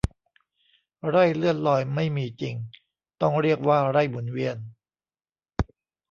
[1.07, 2.55] ไร่เลื่อนลอยไม่มีจริง
[3.21, 4.57] ต้องเรียกว่าไร่หมุนเวียน